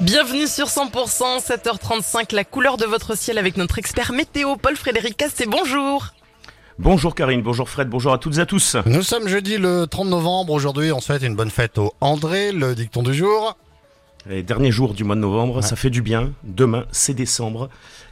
[0.00, 5.44] Bienvenue sur 100%, 7h35, la couleur de votre ciel avec notre expert météo Paul-Frédéric Castet.
[5.44, 6.14] Bonjour
[6.78, 8.78] Bonjour Karine, bonjour Fred, bonjour à toutes et à tous.
[8.86, 10.54] Nous sommes jeudi le 30 novembre.
[10.54, 13.58] Aujourd'hui, on souhaite une bonne fête au André, le dicton du jour.
[14.24, 16.32] Les derniers jours du mois de novembre, ça fait du bien.
[16.44, 17.68] Demain, c'est décembre.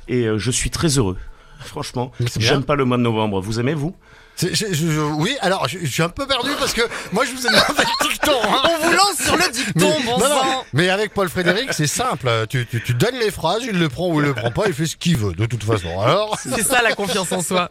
[0.09, 1.17] Et euh, je suis très heureux.
[1.65, 3.41] Franchement, j'aime pas le mois de novembre.
[3.41, 3.95] Vous aimez, vous?
[4.37, 7.25] C'est- je- je- je- oui, alors je, je suis un peu perdu parce que moi
[7.25, 8.31] je vous ai demandé le dicton.
[8.45, 8.63] hein.
[8.71, 11.73] On vous lance sur le dicton, Mais, bon non, non, sang mais avec Paul Frédéric,
[11.73, 12.31] c'est simple.
[12.49, 14.75] Tu, tu, tu donnes les phrases, il le prend ou il le prend pas, il
[14.75, 16.01] fait ce qu'il veut de toute façon.
[16.01, 17.71] Alors, C'est ça la confiance en soi.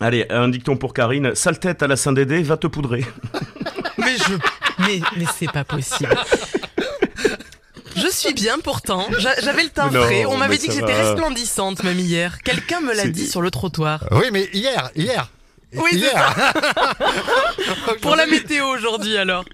[0.00, 1.34] Allez, un dicton pour Karine.
[1.34, 3.04] Sale tête à la Saint-Dédé, va te poudrer.
[3.98, 4.34] Mais je...
[4.86, 6.14] Mais, mais c'est pas possible.
[8.22, 10.94] Je suis bien pourtant, J'a- j'avais le teint Non, frais, on m'avait dit que j'étais
[10.94, 12.40] resplendissante même hier.
[12.42, 14.04] Quelqu'un me l'a dit sur le trottoir.
[14.12, 15.28] oui, mais hier, hier.
[15.74, 16.34] Oui, hier.
[18.00, 19.44] Pour la météo aujourd'hui alors.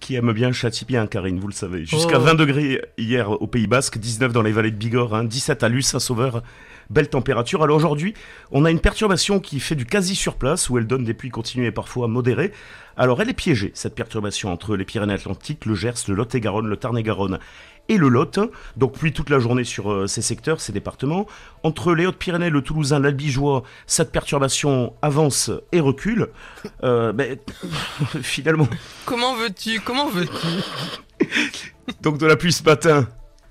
[0.00, 1.84] Qui aime bien châtie bien, Karine, vous le savez.
[1.84, 2.22] Jusqu'à Oh.
[2.22, 5.68] 20 degrés hier au Pays Basque, 19 dans les vallées de Bigorre, hein, 17 à
[5.68, 6.42] Luce, Saint-Sauveur.
[6.88, 7.62] Belle température.
[7.64, 8.14] Alors aujourd'hui,
[8.52, 11.28] on a une perturbation qui fait du quasi sur place, où elle donne des pluies
[11.30, 12.52] continues et parfois modérées.
[12.96, 17.40] Alors elle est piégée, cette perturbation, entre les Pyrénées-Atlantiques, le Gers, le Lot-et-Garonne, le Tarn-et-Garonne
[17.88, 18.38] et le Lot.
[18.76, 21.26] Donc pluie toute la journée sur euh, ces secteurs, ces départements.
[21.62, 26.28] Entre les Hautes-Pyrénées, le Toulousain, l'Albigeois, cette perturbation avance et recule.
[26.84, 27.36] Euh, ben,
[28.22, 28.68] finalement,
[29.04, 31.26] Comment veux-tu Comment veux-tu
[32.02, 33.08] Donc de la pluie ce matin,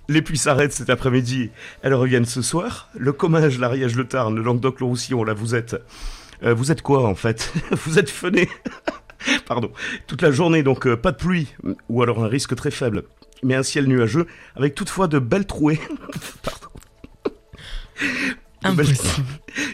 [0.08, 1.50] les pluies s'arrêtent cet après-midi,
[1.82, 2.90] elles reviennent ce soir.
[2.96, 5.76] Le Comminges, l'Ariège, le Tarn, le Languedoc, le Roussillon, là vous êtes...
[6.44, 8.50] euh, vous êtes quoi en fait Vous êtes fenés
[9.46, 9.72] Pardon.
[10.06, 11.48] Toute la journée, donc euh, pas de pluie,
[11.90, 13.04] ou alors un risque très faible,
[13.44, 15.80] mais un ciel nuageux, avec toutefois de belles trouées
[16.44, 16.68] Pardon.
[18.64, 19.26] Impossible.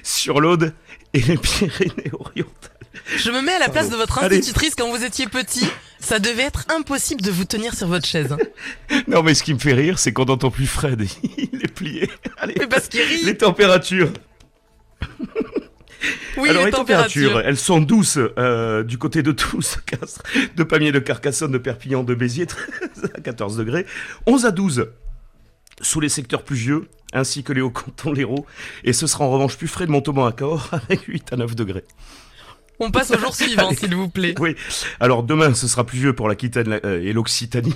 [0.04, 0.74] sur l'Aude
[1.14, 2.72] et les Pyrénées-Orientales.
[3.18, 4.38] Je me mets à la place de votre Allez.
[4.38, 5.68] institutrice quand vous étiez petit.
[6.00, 8.36] Ça devait être impossible de vous tenir sur votre chaise.
[9.08, 11.02] Non mais ce qui me fait rire, c'est qu'on n'entend plus Fred,
[11.38, 12.10] il est plié.
[12.38, 13.24] Allez, Mais parce qu'il rit.
[13.24, 14.12] les températures
[16.38, 17.50] Oui, Alors les les températures, températures.
[17.50, 19.78] elles sont douces euh, du côté de Toulouse,
[20.56, 23.86] de Pamiers, de Carcassonne, de Perpignan, de Béziers, 13 à 14 degrés,
[24.26, 24.88] 11 à 12
[25.82, 28.46] sous les secteurs pluvieux, ainsi que les hauts cantons, l'Hérault,
[28.84, 31.56] et ce sera en revanche plus frais de Montauban à Cahors, avec 8 à 9
[31.56, 31.84] degrés.
[32.80, 34.34] On passe au jour suivant, s'il vous plaît.
[34.40, 34.56] Oui,
[35.00, 37.74] alors demain ce sera pluvieux pour l'Aquitaine la- euh, et l'Occitanie,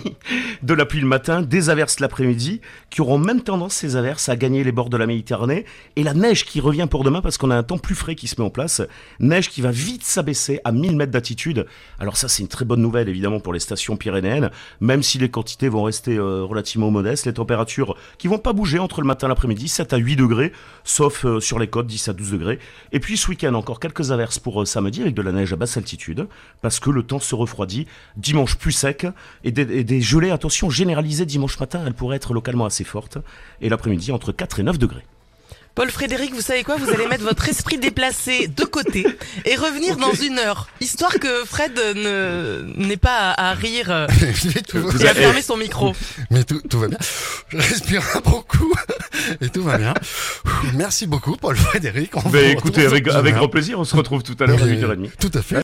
[0.63, 4.36] de la pluie le matin, des averses l'après-midi, qui auront même tendance ces averses à
[4.36, 5.66] gagner les bords de la Méditerranée,
[5.96, 8.28] et la neige qui revient pour demain parce qu'on a un temps plus frais qui
[8.28, 8.81] se met en place,
[9.19, 11.68] neige qui va vite s'abaisser à 1000 mètres d'altitude.
[12.00, 14.50] Alors ça c'est une très bonne nouvelle évidemment pour les stations pyrénéennes,
[14.81, 18.80] même si les quantités vont rester euh, relativement modestes, les températures qui vont pas bouger
[18.80, 20.52] entre le matin et l'après-midi, 7 à 8 degrés,
[20.84, 22.59] sauf euh, sur les côtes 10 à 12 degrés.
[22.91, 25.56] Et puis ce week-end encore quelques averses pour euh, samedi avec de la neige à
[25.56, 26.28] basse altitude,
[26.62, 29.08] parce que le temps se refroidit, dimanche plus sec,
[29.44, 33.18] et des, et des gelées, attention, généralisées dimanche matin, elles pourraient être localement assez fortes,
[33.62, 35.06] et l'après-midi entre 4 et 9 degrés.
[35.77, 36.75] Paul Frédéric, vous savez quoi?
[36.77, 39.05] Vous allez mettre votre esprit déplacé de côté
[39.45, 44.07] et revenir dans une heure, histoire que Fred ne n'ait pas à, à rire euh,
[44.55, 45.93] mais, tout, va- à avez- fermer son micro.
[46.31, 46.97] mais tout, tout va bien.
[47.49, 48.73] Je respire un bon coup
[49.41, 49.93] et tout va bien.
[50.73, 52.09] Merci beaucoup, Paul Frédéric.
[52.17, 54.65] On Ben vous écoutez, avec, avec grand plaisir, on se retrouve tout à l'heure à
[54.65, 55.09] Mais, 8h30.
[55.19, 55.55] Tout à fait.